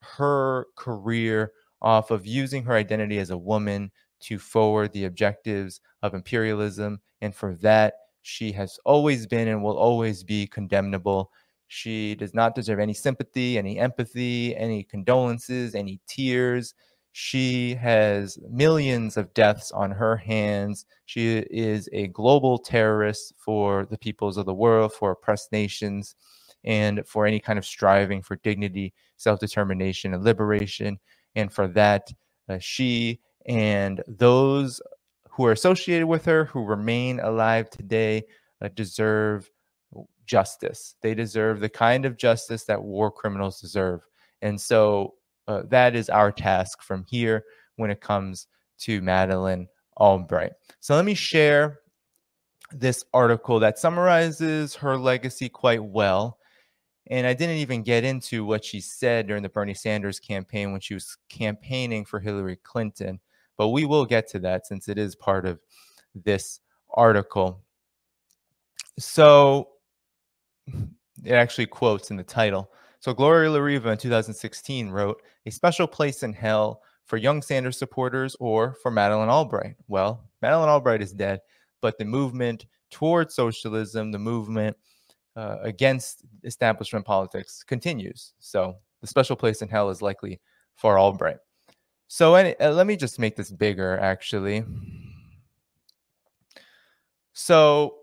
her 0.00 0.66
career 0.76 1.52
off 1.80 2.10
of 2.10 2.26
using 2.26 2.64
her 2.64 2.74
identity 2.74 3.18
as 3.18 3.30
a 3.30 3.38
woman 3.38 3.90
to 4.20 4.38
forward 4.38 4.92
the 4.92 5.04
objectives 5.04 5.80
of 6.02 6.14
imperialism. 6.14 7.00
And 7.20 7.34
for 7.34 7.54
that, 7.56 7.94
she 8.22 8.52
has 8.52 8.78
always 8.84 9.26
been 9.26 9.48
and 9.48 9.62
will 9.62 9.76
always 9.76 10.24
be 10.24 10.46
condemnable. 10.46 11.30
She 11.68 12.14
does 12.14 12.34
not 12.34 12.54
deserve 12.54 12.78
any 12.78 12.94
sympathy, 12.94 13.58
any 13.58 13.78
empathy, 13.78 14.56
any 14.56 14.82
condolences, 14.82 15.74
any 15.74 16.00
tears. 16.06 16.74
She 17.16 17.76
has 17.76 18.40
millions 18.50 19.16
of 19.16 19.32
deaths 19.34 19.70
on 19.70 19.92
her 19.92 20.16
hands. 20.16 20.84
She 21.06 21.38
is 21.48 21.88
a 21.92 22.08
global 22.08 22.58
terrorist 22.58 23.34
for 23.38 23.86
the 23.86 23.96
peoples 23.96 24.36
of 24.36 24.46
the 24.46 24.52
world, 24.52 24.92
for 24.92 25.12
oppressed 25.12 25.52
nations, 25.52 26.16
and 26.64 27.06
for 27.06 27.24
any 27.24 27.38
kind 27.38 27.56
of 27.56 27.64
striving 27.64 28.20
for 28.20 28.34
dignity, 28.42 28.94
self 29.16 29.38
determination, 29.38 30.12
and 30.12 30.24
liberation. 30.24 30.98
And 31.36 31.52
for 31.52 31.68
that, 31.68 32.08
uh, 32.48 32.58
she 32.58 33.20
and 33.46 34.02
those 34.08 34.80
who 35.30 35.46
are 35.46 35.52
associated 35.52 36.08
with 36.08 36.24
her, 36.24 36.46
who 36.46 36.64
remain 36.64 37.20
alive 37.20 37.70
today, 37.70 38.24
uh, 38.60 38.70
deserve 38.74 39.48
justice. 40.26 40.96
They 41.00 41.14
deserve 41.14 41.60
the 41.60 41.68
kind 41.68 42.06
of 42.06 42.16
justice 42.16 42.64
that 42.64 42.82
war 42.82 43.12
criminals 43.12 43.60
deserve. 43.60 44.00
And 44.42 44.60
so 44.60 45.14
uh, 45.48 45.62
that 45.68 45.94
is 45.94 46.08
our 46.08 46.32
task 46.32 46.82
from 46.82 47.04
here 47.08 47.44
when 47.76 47.90
it 47.90 48.00
comes 48.00 48.46
to 48.78 49.00
Madeleine 49.00 49.68
Albright. 49.96 50.52
So 50.80 50.94
let 50.94 51.04
me 51.04 51.14
share 51.14 51.80
this 52.72 53.04
article 53.12 53.60
that 53.60 53.78
summarizes 53.78 54.74
her 54.76 54.96
legacy 54.96 55.48
quite 55.48 55.84
well. 55.84 56.38
And 57.08 57.26
I 57.26 57.34
didn't 57.34 57.56
even 57.56 57.82
get 57.82 58.04
into 58.04 58.44
what 58.44 58.64
she 58.64 58.80
said 58.80 59.26
during 59.26 59.42
the 59.42 59.48
Bernie 59.48 59.74
Sanders 59.74 60.18
campaign 60.18 60.72
when 60.72 60.80
she 60.80 60.94
was 60.94 61.16
campaigning 61.28 62.04
for 62.04 62.18
Hillary 62.18 62.56
Clinton. 62.56 63.20
But 63.56 63.68
we 63.68 63.84
will 63.84 64.06
get 64.06 64.26
to 64.30 64.38
that 64.40 64.66
since 64.66 64.88
it 64.88 64.98
is 64.98 65.14
part 65.14 65.46
of 65.46 65.60
this 66.14 66.60
article. 66.90 67.62
So 68.98 69.68
it 71.24 71.32
actually 71.32 71.66
quotes 71.66 72.10
in 72.10 72.16
the 72.16 72.22
title. 72.24 72.70
So 73.04 73.12
Gloria 73.12 73.50
La 73.50 73.58
Riva 73.58 73.90
in 73.90 73.98
2016 73.98 74.88
wrote, 74.88 75.20
A 75.44 75.50
special 75.50 75.86
place 75.86 76.22
in 76.22 76.32
hell 76.32 76.80
for 77.04 77.18
young 77.18 77.42
Sanders 77.42 77.76
supporters 77.76 78.34
or 78.40 78.72
for 78.82 78.90
Madeleine 78.90 79.28
Albright. 79.28 79.76
Well, 79.88 80.24
Madeleine 80.40 80.70
Albright 80.70 81.02
is 81.02 81.12
dead, 81.12 81.40
but 81.82 81.98
the 81.98 82.06
movement 82.06 82.64
towards 82.90 83.34
socialism, 83.34 84.10
the 84.10 84.18
movement 84.18 84.74
uh, 85.36 85.58
against 85.60 86.22
establishment 86.44 87.04
politics 87.04 87.62
continues. 87.62 88.32
So 88.38 88.76
the 89.02 89.06
special 89.06 89.36
place 89.36 89.60
in 89.60 89.68
hell 89.68 89.90
is 89.90 90.00
likely 90.00 90.40
for 90.74 90.98
Albright. 90.98 91.40
So 92.08 92.36
any, 92.36 92.58
uh, 92.58 92.72
let 92.72 92.86
me 92.86 92.96
just 92.96 93.18
make 93.18 93.36
this 93.36 93.50
bigger, 93.50 93.98
actually. 93.98 94.64
So 97.34 97.96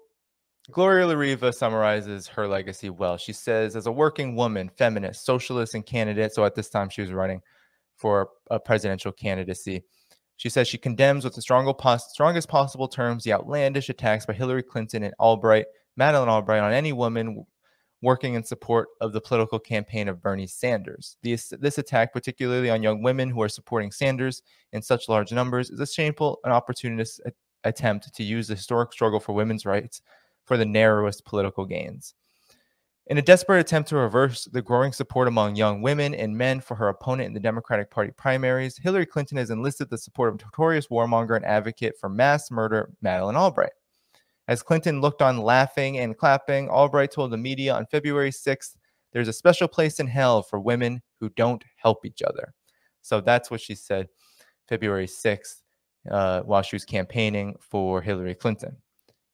Gloria 0.71 1.07
La 1.07 1.13
Riva 1.13 1.51
summarizes 1.51 2.27
her 2.27 2.47
legacy 2.47 2.89
well. 2.89 3.17
She 3.17 3.33
says, 3.33 3.75
as 3.75 3.87
a 3.87 3.91
working 3.91 4.35
woman, 4.35 4.69
feminist, 4.77 5.25
socialist, 5.25 5.75
and 5.75 5.85
candidate, 5.85 6.33
so 6.33 6.45
at 6.45 6.55
this 6.55 6.69
time 6.69 6.89
she 6.89 7.01
was 7.01 7.11
running 7.11 7.41
for 7.95 8.29
a 8.49 8.59
presidential 8.59 9.11
candidacy. 9.11 9.83
She 10.37 10.49
says 10.49 10.67
she 10.67 10.77
condemns 10.77 11.23
with 11.23 11.35
the 11.35 11.41
strongest 11.41 12.49
possible 12.49 12.87
terms 12.87 13.23
the 13.23 13.33
outlandish 13.33 13.89
attacks 13.89 14.25
by 14.25 14.33
Hillary 14.33 14.63
Clinton 14.63 15.03
and 15.03 15.13
Albright, 15.19 15.65
Madeleine 15.95 16.29
Albright, 16.29 16.63
on 16.63 16.73
any 16.73 16.93
woman 16.93 17.45
working 18.01 18.33
in 18.33 18.43
support 18.43 18.87
of 18.99 19.13
the 19.13 19.21
political 19.21 19.59
campaign 19.59 20.07
of 20.07 20.21
Bernie 20.21 20.47
Sanders. 20.47 21.17
This, 21.21 21.53
this 21.59 21.77
attack, 21.77 22.11
particularly 22.11 22.71
on 22.71 22.81
young 22.81 23.03
women 23.03 23.29
who 23.29 23.41
are 23.43 23.49
supporting 23.49 23.91
Sanders 23.91 24.41
in 24.73 24.81
such 24.81 25.07
large 25.07 25.31
numbers, 25.31 25.69
is 25.69 25.79
a 25.79 25.85
shameful 25.85 26.39
and 26.43 26.51
opportunist 26.51 27.21
attempt 27.63 28.11
to 28.15 28.23
use 28.23 28.47
the 28.47 28.55
historic 28.55 28.91
struggle 28.91 29.19
for 29.19 29.33
women's 29.33 29.65
rights 29.67 30.01
for 30.45 30.57
the 30.57 30.65
narrowest 30.65 31.25
political 31.25 31.65
gains. 31.65 32.13
In 33.07 33.17
a 33.17 33.21
desperate 33.21 33.59
attempt 33.59 33.89
to 33.89 33.97
reverse 33.97 34.45
the 34.45 34.61
growing 34.61 34.93
support 34.93 35.27
among 35.27 35.55
young 35.55 35.81
women 35.81 36.13
and 36.13 36.37
men 36.37 36.61
for 36.61 36.75
her 36.75 36.87
opponent 36.87 37.27
in 37.27 37.33
the 37.33 37.39
Democratic 37.39 37.89
Party 37.89 38.11
primaries, 38.15 38.77
Hillary 38.77 39.05
Clinton 39.05 39.37
has 39.37 39.49
enlisted 39.49 39.89
the 39.89 39.97
support 39.97 40.33
of 40.33 40.39
notorious 40.39 40.87
warmonger 40.87 41.35
and 41.35 41.43
advocate 41.43 41.95
for 41.99 42.09
mass 42.09 42.51
murder, 42.51 42.91
Madeleine 43.01 43.35
Albright. 43.35 43.73
As 44.47 44.63
Clinton 44.63 45.01
looked 45.01 45.21
on 45.21 45.39
laughing 45.39 45.97
and 45.97 46.17
clapping, 46.17 46.69
Albright 46.69 47.11
told 47.11 47.31
the 47.31 47.37
media 47.37 47.73
on 47.73 47.85
February 47.87 48.31
6th, 48.31 48.75
There's 49.11 49.27
a 49.27 49.33
special 49.33 49.67
place 49.67 49.99
in 49.99 50.07
hell 50.07 50.41
for 50.41 50.59
women 50.59 51.01
who 51.19 51.29
don't 51.29 51.63
help 51.77 52.05
each 52.05 52.21
other. 52.21 52.53
So 53.01 53.19
that's 53.19 53.51
what 53.51 53.61
she 53.61 53.75
said 53.75 54.09
February 54.69 55.07
6th 55.07 55.61
uh, 56.09 56.41
while 56.41 56.61
she 56.61 56.75
was 56.75 56.85
campaigning 56.85 57.55
for 57.59 58.01
Hillary 58.01 58.35
Clinton. 58.35 58.77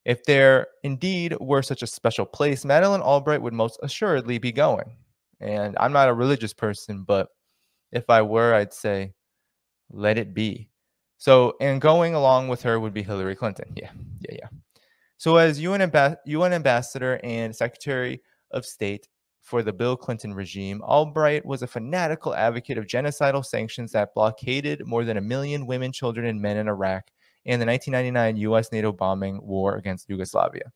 If 0.08 0.24
there 0.24 0.68
indeed 0.84 1.36
were 1.42 1.62
such 1.62 1.84
a 1.84 1.88
special 1.88 2.26
place, 2.26 2.64
Madeleine 2.64 3.02
Albright 3.02 3.42
would 3.42 3.54
most 3.54 3.78
assuredly 3.84 4.38
be 4.38 4.54
going. 4.54 4.96
And 5.42 5.76
I'm 5.82 5.92
not 5.92 6.08
a 6.08 6.14
religious 6.14 6.54
person, 6.54 7.04
but 7.04 7.28
if 7.92 8.10
I 8.10 8.22
were, 8.22 8.54
I'd 8.54 8.74
say, 8.74 9.12
let 9.92 10.18
it 10.18 10.34
be. 10.34 10.70
So, 11.18 11.58
and 11.60 11.82
going 11.82 12.16
along 12.16 12.48
with 12.48 12.62
her 12.62 12.80
would 12.80 12.94
be 12.94 13.04
Hillary 13.04 13.36
Clinton. 13.36 13.74
Yeah, 13.76 13.92
yeah, 14.22 14.36
yeah. 14.40 14.48
So, 15.18 15.36
as 15.36 15.60
UN, 15.60 15.92
UN 16.26 16.54
ambassador 16.54 17.20
and 17.22 17.54
Secretary 17.54 18.22
of 18.52 18.66
State 18.66 19.10
for 19.42 19.62
the 19.62 19.74
Bill 19.74 19.98
Clinton 19.98 20.34
regime, 20.34 20.82
Albright 20.84 21.46
was 21.46 21.64
a 21.64 21.68
fanatical 21.68 22.34
advocate 22.34 22.78
of 22.78 22.86
genocidal 22.86 23.46
sanctions 23.46 23.92
that 23.92 24.14
blockaded 24.14 24.86
more 24.86 25.04
than 25.04 25.18
a 25.18 25.22
million 25.22 25.66
women, 25.66 25.92
children, 25.92 26.28
and 26.28 26.42
men 26.42 26.56
in 26.56 26.70
Iraq 26.70 27.12
in 27.48 27.60
the 27.60 27.66
1999 27.66 28.38
US 28.52 28.72
NATO 28.72 28.92
bombing 28.92 29.40
war 29.42 29.76
against 29.76 30.10
Yugoslavia. 30.10 30.72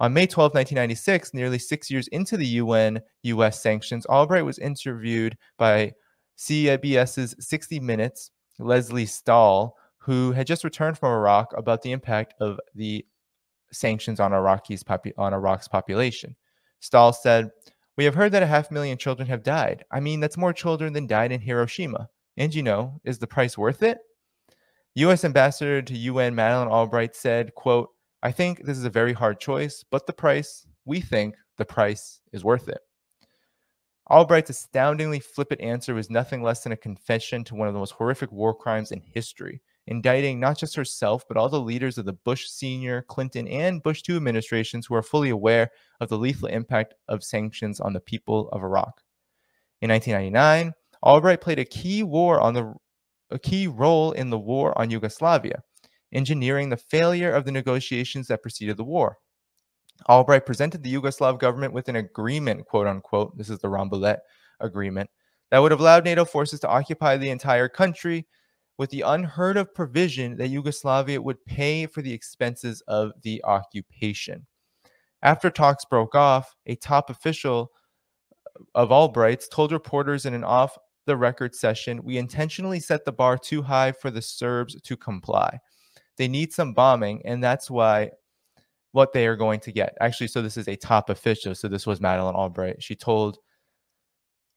On 0.00 0.12
May 0.12 0.26
12, 0.26 0.54
1996, 0.54 1.34
nearly 1.34 1.58
six 1.58 1.90
years 1.90 2.06
into 2.08 2.36
the 2.36 2.46
UN 2.46 3.00
US 3.22 3.60
sanctions, 3.60 4.06
Albright 4.06 4.44
was 4.44 4.58
interviewed 4.58 5.36
by 5.56 5.92
CBS's 6.38 7.34
60 7.40 7.80
Minutes, 7.80 8.30
Lesley 8.60 9.06
Stahl, 9.06 9.74
who 9.96 10.30
had 10.32 10.46
just 10.46 10.62
returned 10.62 10.96
from 10.96 11.12
Iraq 11.12 11.52
about 11.56 11.82
the 11.82 11.90
impact 11.90 12.34
of 12.40 12.60
the 12.74 13.04
sanctions 13.72 14.20
on, 14.20 14.30
Iraqis 14.30 14.84
popu- 14.84 15.12
on 15.18 15.34
Iraq's 15.34 15.68
population. 15.68 16.36
Stahl 16.80 17.12
said, 17.12 17.50
We 17.96 18.04
have 18.04 18.14
heard 18.14 18.32
that 18.32 18.42
a 18.42 18.46
half 18.46 18.70
million 18.70 18.98
children 18.98 19.26
have 19.28 19.42
died. 19.42 19.84
I 19.90 20.00
mean, 20.00 20.20
that's 20.20 20.36
more 20.36 20.52
children 20.52 20.92
than 20.92 21.06
died 21.06 21.32
in 21.32 21.40
Hiroshima. 21.40 22.08
And 22.36 22.54
you 22.54 22.62
know, 22.62 23.00
is 23.04 23.18
the 23.18 23.26
price 23.26 23.58
worth 23.58 23.82
it? 23.82 23.98
U.S. 24.94 25.24
Ambassador 25.24 25.82
to 25.82 25.96
UN 25.96 26.34
Madeleine 26.34 26.68
Albright 26.68 27.14
said, 27.14 27.54
quote, 27.54 27.90
I 28.22 28.32
think 28.32 28.64
this 28.64 28.78
is 28.78 28.84
a 28.84 28.90
very 28.90 29.12
hard 29.12 29.38
choice, 29.38 29.84
but 29.90 30.06
the 30.06 30.12
price, 30.12 30.66
we 30.84 31.00
think 31.00 31.36
the 31.56 31.64
price 31.64 32.20
is 32.32 32.44
worth 32.44 32.68
it. 32.68 32.80
Albright's 34.10 34.50
astoundingly 34.50 35.20
flippant 35.20 35.60
answer 35.60 35.94
was 35.94 36.10
nothing 36.10 36.42
less 36.42 36.62
than 36.62 36.72
a 36.72 36.76
confession 36.76 37.44
to 37.44 37.54
one 37.54 37.68
of 37.68 37.74
the 37.74 37.80
most 37.80 37.92
horrific 37.92 38.32
war 38.32 38.54
crimes 38.54 38.90
in 38.90 39.00
history 39.00 39.60
indicting 39.88 40.38
not 40.38 40.58
just 40.58 40.76
herself, 40.76 41.24
but 41.26 41.36
all 41.36 41.48
the 41.48 41.60
leaders 41.60 41.98
of 41.98 42.04
the 42.04 42.12
Bush 42.12 42.46
Sr., 42.48 43.02
Clinton, 43.02 43.48
and 43.48 43.82
Bush 43.82 44.02
II 44.08 44.16
administrations 44.16 44.86
who 44.86 44.94
are 44.94 45.02
fully 45.02 45.30
aware 45.30 45.70
of 46.00 46.10
the 46.10 46.18
lethal 46.18 46.48
impact 46.48 46.94
of 47.08 47.24
sanctions 47.24 47.80
on 47.80 47.94
the 47.94 48.00
people 48.00 48.50
of 48.50 48.62
Iraq. 48.62 49.02
In 49.80 49.90
1999, 49.90 50.74
Albright 51.02 51.40
played 51.40 51.58
a 51.58 51.64
key 51.64 52.02
war 52.02 52.38
on 52.40 52.52
the 52.52 52.74
a 53.30 53.38
key 53.38 53.66
role 53.66 54.12
in 54.12 54.30
the 54.30 54.38
war 54.38 54.78
on 54.78 54.90
Yugoslavia, 54.90 55.62
engineering 56.12 56.68
the 56.68 56.76
failure 56.76 57.32
of 57.32 57.44
the 57.44 57.52
negotiations 57.52 58.28
that 58.28 58.42
preceded 58.42 58.76
the 58.76 58.84
war. 58.84 59.18
Albright 60.08 60.46
presented 60.46 60.82
the 60.82 60.94
Yugoslav 60.94 61.38
government 61.38 61.72
with 61.72 61.88
an 61.88 61.96
agreement, 61.96 62.66
quote 62.66 62.86
unquote, 62.86 63.36
this 63.36 63.50
is 63.50 63.58
the 63.58 63.68
Rambouillet 63.68 64.18
agreement 64.60 65.10
that 65.50 65.58
would 65.58 65.70
have 65.70 65.80
allowed 65.80 66.04
NATO 66.04 66.24
forces 66.24 66.60
to 66.60 66.68
occupy 66.68 67.16
the 67.16 67.30
entire 67.30 67.68
country 67.68 68.26
with 68.76 68.90
the 68.90 69.00
unheard 69.00 69.56
of 69.56 69.74
provision 69.74 70.36
that 70.36 70.48
Yugoslavia 70.48 71.20
would 71.20 71.44
pay 71.46 71.86
for 71.86 72.00
the 72.00 72.12
expenses 72.12 72.80
of 72.86 73.12
the 73.22 73.42
occupation. 73.44 74.46
After 75.22 75.50
talks 75.50 75.84
broke 75.84 76.14
off, 76.14 76.54
a 76.66 76.76
top 76.76 77.10
official 77.10 77.72
of 78.74 78.92
Albright's 78.92 79.48
told 79.48 79.72
reporters 79.72 80.26
in 80.26 80.34
an 80.34 80.44
off 80.44 80.78
the 81.08 81.16
record 81.16 81.54
session, 81.56 82.00
We 82.04 82.18
intentionally 82.18 82.78
set 82.78 83.04
the 83.04 83.12
bar 83.12 83.36
too 83.36 83.62
high 83.62 83.90
for 83.90 84.12
the 84.12 84.22
Serbs 84.22 84.80
to 84.80 84.96
comply. 84.96 85.58
They 86.16 86.28
need 86.28 86.52
some 86.52 86.74
bombing, 86.74 87.22
and 87.24 87.42
that's 87.42 87.68
why 87.68 88.10
what 88.92 89.12
they 89.12 89.26
are 89.26 89.36
going 89.36 89.60
to 89.60 89.72
get. 89.72 89.96
Actually, 90.00 90.28
so 90.28 90.40
this 90.40 90.56
is 90.56 90.68
a 90.68 90.76
top 90.76 91.10
official. 91.10 91.54
So 91.54 91.68
this 91.68 91.86
was 91.86 92.00
Madeleine 92.00 92.34
Albright. 92.34 92.82
She 92.82 92.94
told 92.94 93.38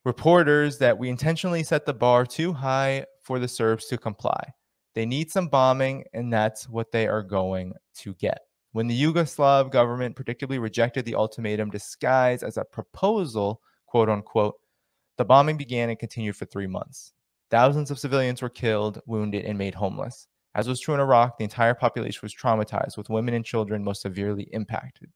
reporters 0.04 0.78
that 0.78 0.98
we 0.98 1.08
intentionally 1.08 1.62
set 1.62 1.86
the 1.86 1.94
bar 1.94 2.24
too 2.26 2.52
high 2.52 3.06
for 3.22 3.38
the 3.38 3.48
Serbs 3.48 3.86
to 3.86 3.98
comply. 3.98 4.52
They 4.94 5.06
need 5.06 5.30
some 5.30 5.48
bombing, 5.48 6.04
and 6.12 6.32
that's 6.32 6.68
what 6.68 6.92
they 6.92 7.06
are 7.06 7.22
going 7.22 7.72
to 7.98 8.14
get. 8.14 8.40
When 8.72 8.86
the 8.86 9.00
Yugoslav 9.00 9.70
government 9.70 10.16
predictably 10.16 10.60
rejected 10.60 11.04
the 11.04 11.14
ultimatum 11.14 11.70
disguised 11.70 12.42
as 12.42 12.56
a 12.56 12.64
proposal, 12.64 13.60
quote 13.86 14.08
unquote, 14.08 14.54
the 15.22 15.26
bombing 15.26 15.56
began 15.56 15.88
and 15.88 16.00
continued 16.00 16.34
for 16.34 16.46
three 16.46 16.66
months. 16.66 17.12
Thousands 17.48 17.92
of 17.92 17.98
civilians 18.00 18.42
were 18.42 18.48
killed, 18.48 19.00
wounded, 19.06 19.44
and 19.44 19.56
made 19.56 19.72
homeless. 19.72 20.26
As 20.56 20.66
was 20.66 20.80
true 20.80 20.94
in 20.94 21.00
Iraq, 21.00 21.38
the 21.38 21.44
entire 21.44 21.74
population 21.74 22.18
was 22.24 22.34
traumatized, 22.34 22.96
with 22.96 23.08
women 23.08 23.32
and 23.32 23.44
children 23.44 23.84
most 23.84 24.02
severely 24.02 24.48
impacted. 24.50 25.12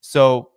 So, 0.00 0.52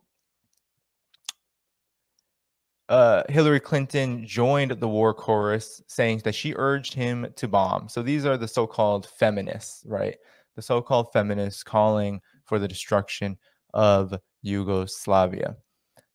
uh, 2.88 3.24
Hillary 3.28 3.60
Clinton 3.60 4.26
joined 4.26 4.72
the 4.72 4.88
war 4.88 5.14
chorus, 5.14 5.82
saying 5.88 6.22
that 6.24 6.34
she 6.34 6.54
urged 6.56 6.94
him 6.94 7.28
to 7.36 7.50
bomb. 7.50 7.90
So 7.90 8.02
these 8.02 8.26
are 8.26 8.38
the 8.38 8.48
so-called 8.48 9.06
feminists, 9.06 9.84
right? 9.86 10.16
The 10.56 10.62
so-called 10.62 11.12
feminists 11.12 11.62
calling 11.62 12.22
for 12.46 12.58
the 12.58 12.70
destruction 12.70 13.38
of 13.74 14.18
Yugoslavia. 14.44 15.58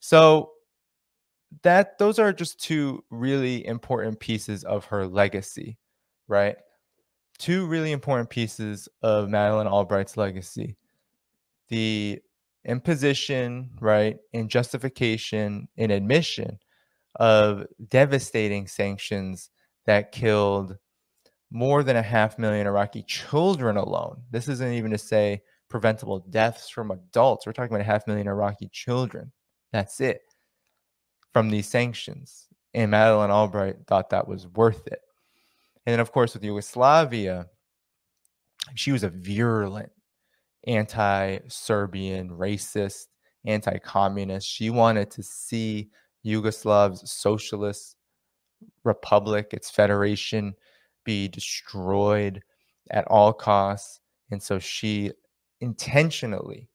So 0.00 0.52
that 1.62 1.98
those 1.98 2.18
are 2.18 2.32
just 2.32 2.60
two 2.60 3.04
really 3.10 3.66
important 3.66 4.20
pieces 4.20 4.64
of 4.64 4.86
her 4.86 5.06
legacy, 5.06 5.78
right? 6.28 6.56
Two 7.38 7.66
really 7.66 7.92
important 7.92 8.30
pieces 8.30 8.88
of 9.02 9.28
Madeleine 9.28 9.66
Albright's 9.66 10.16
legacy. 10.16 10.76
The 11.68 12.20
imposition, 12.64 13.70
right, 13.80 14.16
and 14.32 14.48
justification 14.48 15.68
and 15.76 15.92
admission 15.92 16.58
of 17.16 17.66
devastating 17.88 18.66
sanctions 18.66 19.50
that 19.86 20.12
killed 20.12 20.76
more 21.50 21.82
than 21.82 21.96
a 21.96 22.02
half 22.02 22.38
million 22.38 22.66
Iraqi 22.66 23.02
children 23.04 23.76
alone. 23.76 24.22
This 24.30 24.48
isn't 24.48 24.72
even 24.72 24.90
to 24.90 24.98
say 24.98 25.42
preventable 25.68 26.18
deaths 26.18 26.68
from 26.68 26.90
adults. 26.90 27.46
We're 27.46 27.52
talking 27.52 27.72
about 27.72 27.82
a 27.82 27.84
half 27.84 28.06
million 28.06 28.26
Iraqi 28.26 28.68
children. 28.72 29.32
That's 29.72 30.00
it 30.00 30.25
from 31.36 31.50
these 31.50 31.68
sanctions. 31.68 32.48
And 32.72 32.90
Madeleine 32.90 33.30
Albright 33.30 33.76
thought 33.86 34.08
that 34.08 34.26
was 34.26 34.46
worth 34.46 34.86
it. 34.86 35.02
And 35.84 35.92
then, 35.92 36.00
of 36.00 36.10
course, 36.10 36.32
with 36.32 36.42
Yugoslavia, 36.42 37.46
she 38.74 38.90
was 38.90 39.02
a 39.02 39.10
virulent 39.10 39.92
anti 40.66 41.40
Serbian, 41.48 42.30
racist, 42.30 43.08
anti 43.44 43.76
communist. 43.80 44.48
She 44.48 44.70
wanted 44.70 45.10
to 45.10 45.22
see 45.22 45.90
Yugoslav's 46.22 47.12
socialist 47.12 47.96
republic, 48.82 49.48
its 49.52 49.68
federation, 49.68 50.54
be 51.04 51.28
destroyed 51.28 52.42
at 52.92 53.06
all 53.08 53.34
costs. 53.34 54.00
And 54.30 54.42
so 54.42 54.58
she 54.58 55.12
intentionally, 55.60 56.70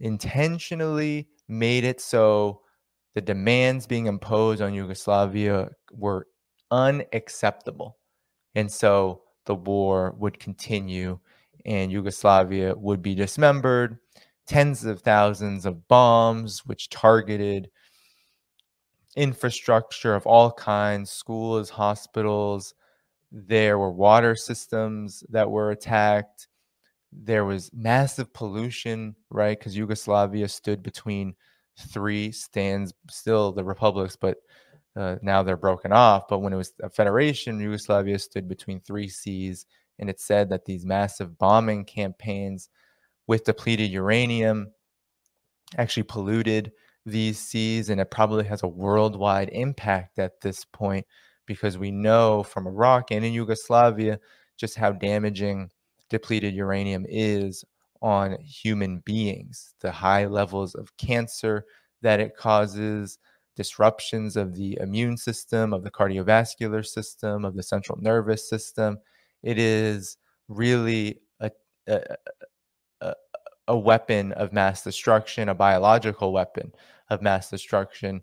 intentionally 0.00 1.28
made 1.48 1.84
it 1.84 2.00
so 2.00 2.62
the 3.16 3.22
demands 3.22 3.86
being 3.86 4.08
imposed 4.08 4.60
on 4.60 4.74
Yugoslavia 4.74 5.70
were 5.90 6.26
unacceptable. 6.70 7.96
And 8.54 8.70
so 8.70 9.22
the 9.46 9.54
war 9.54 10.14
would 10.18 10.38
continue 10.38 11.18
and 11.64 11.90
Yugoslavia 11.90 12.74
would 12.76 13.00
be 13.00 13.14
dismembered. 13.14 13.96
Tens 14.46 14.84
of 14.84 15.00
thousands 15.00 15.64
of 15.64 15.88
bombs, 15.88 16.66
which 16.66 16.90
targeted 16.90 17.70
infrastructure 19.16 20.14
of 20.14 20.26
all 20.26 20.52
kinds 20.52 21.10
schools, 21.10 21.70
hospitals. 21.70 22.74
There 23.32 23.78
were 23.78 23.92
water 23.92 24.36
systems 24.36 25.24
that 25.30 25.50
were 25.50 25.70
attacked. 25.70 26.48
There 27.10 27.46
was 27.46 27.70
massive 27.72 28.30
pollution, 28.34 29.16
right? 29.30 29.58
Because 29.58 29.74
Yugoslavia 29.74 30.48
stood 30.48 30.82
between 30.82 31.34
three 31.78 32.32
stands 32.32 32.94
still 33.10 33.52
the 33.52 33.64
republics, 33.64 34.16
but 34.16 34.38
uh, 34.96 35.16
now 35.22 35.42
they're 35.42 35.56
broken 35.56 35.92
off. 35.92 36.28
But 36.28 36.40
when 36.40 36.52
it 36.52 36.56
was 36.56 36.72
a 36.82 36.88
federation, 36.88 37.60
Yugoslavia 37.60 38.18
stood 38.18 38.48
between 38.48 38.80
three 38.80 39.08
seas, 39.08 39.66
and 39.98 40.08
it 40.08 40.20
said 40.20 40.48
that 40.50 40.64
these 40.64 40.84
massive 40.84 41.38
bombing 41.38 41.84
campaigns 41.84 42.70
with 43.26 43.44
depleted 43.44 43.90
uranium 43.90 44.72
actually 45.76 46.04
polluted 46.04 46.72
these 47.04 47.38
seas, 47.38 47.90
and 47.90 48.00
it 48.00 48.10
probably 48.10 48.44
has 48.44 48.62
a 48.62 48.68
worldwide 48.68 49.50
impact 49.52 50.18
at 50.18 50.40
this 50.40 50.64
point 50.64 51.06
because 51.46 51.78
we 51.78 51.90
know 51.90 52.42
from 52.42 52.66
Iraq 52.66 53.10
and 53.10 53.24
in 53.24 53.32
Yugoslavia 53.32 54.18
just 54.56 54.76
how 54.76 54.90
damaging 54.92 55.70
depleted 56.08 56.54
uranium 56.54 57.04
is 57.08 57.64
on 58.02 58.38
human 58.40 58.98
beings, 59.00 59.74
the 59.80 59.92
high 59.92 60.26
levels 60.26 60.74
of 60.74 60.96
cancer 60.96 61.64
that 62.02 62.20
it 62.20 62.36
causes, 62.36 63.18
disruptions 63.56 64.36
of 64.36 64.54
the 64.54 64.78
immune 64.80 65.16
system, 65.16 65.72
of 65.72 65.82
the 65.82 65.90
cardiovascular 65.90 66.84
system, 66.84 67.44
of 67.44 67.54
the 67.56 67.62
central 67.62 67.98
nervous 68.00 68.48
system. 68.48 68.98
It 69.42 69.58
is 69.58 70.18
really 70.48 71.20
a, 71.40 71.50
a, 71.88 73.14
a, 73.68 73.76
weapon 73.76 74.32
of 74.32 74.52
mass 74.52 74.84
destruction, 74.84 75.48
a 75.48 75.54
biological 75.54 76.32
weapon 76.32 76.72
of 77.10 77.22
mass 77.22 77.50
destruction. 77.50 78.22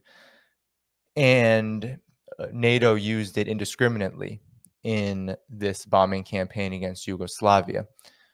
And 1.15 1.99
uh, 2.39 2.47
NATO 2.51 2.95
used 2.95 3.37
it 3.37 3.47
indiscriminately 3.47 4.41
in 4.83 5.35
this 5.49 5.85
bombing 5.85 6.23
campaign 6.23 6.73
against 6.73 7.07
Yugoslavia. 7.07 7.87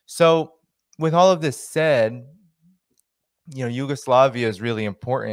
So 0.06 0.54
with 0.99 1.15
all 1.15 1.31
of 1.31 1.41
this 1.41 1.57
said, 1.57 2.25
you 3.47 3.63
know, 3.63 3.69
Yugoslavia 3.69 4.47
is 4.47 4.62
really 4.62 4.85
important 4.85 5.31